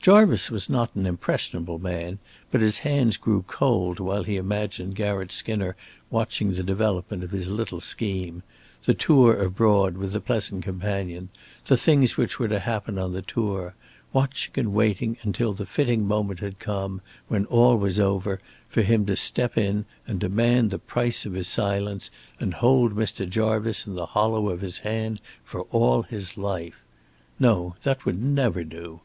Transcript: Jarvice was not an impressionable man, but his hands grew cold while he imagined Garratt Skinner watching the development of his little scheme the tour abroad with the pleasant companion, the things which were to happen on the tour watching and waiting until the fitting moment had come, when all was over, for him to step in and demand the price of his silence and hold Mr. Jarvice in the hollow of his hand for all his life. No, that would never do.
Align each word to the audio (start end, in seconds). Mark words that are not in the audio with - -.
Jarvice 0.00 0.50
was 0.50 0.68
not 0.68 0.92
an 0.96 1.06
impressionable 1.06 1.78
man, 1.78 2.18
but 2.50 2.60
his 2.60 2.80
hands 2.80 3.16
grew 3.16 3.44
cold 3.46 4.00
while 4.00 4.24
he 4.24 4.34
imagined 4.36 4.96
Garratt 4.96 5.30
Skinner 5.30 5.76
watching 6.10 6.50
the 6.50 6.64
development 6.64 7.22
of 7.22 7.30
his 7.30 7.46
little 7.46 7.80
scheme 7.80 8.42
the 8.86 8.92
tour 8.92 9.40
abroad 9.40 9.96
with 9.96 10.14
the 10.14 10.20
pleasant 10.20 10.64
companion, 10.64 11.28
the 11.66 11.76
things 11.76 12.16
which 12.16 12.40
were 12.40 12.48
to 12.48 12.58
happen 12.58 12.98
on 12.98 13.12
the 13.12 13.22
tour 13.22 13.76
watching 14.12 14.50
and 14.56 14.72
waiting 14.74 15.16
until 15.22 15.52
the 15.52 15.64
fitting 15.64 16.04
moment 16.08 16.40
had 16.40 16.58
come, 16.58 17.00
when 17.28 17.44
all 17.46 17.76
was 17.76 18.00
over, 18.00 18.40
for 18.68 18.82
him 18.82 19.06
to 19.06 19.14
step 19.14 19.56
in 19.56 19.84
and 20.08 20.18
demand 20.18 20.72
the 20.72 20.78
price 20.80 21.24
of 21.24 21.34
his 21.34 21.46
silence 21.46 22.10
and 22.40 22.54
hold 22.54 22.96
Mr. 22.96 23.30
Jarvice 23.30 23.86
in 23.86 23.94
the 23.94 24.06
hollow 24.06 24.48
of 24.48 24.60
his 24.60 24.78
hand 24.78 25.20
for 25.44 25.62
all 25.70 26.02
his 26.02 26.36
life. 26.36 26.80
No, 27.38 27.76
that 27.84 28.04
would 28.04 28.20
never 28.20 28.64
do. 28.64 29.02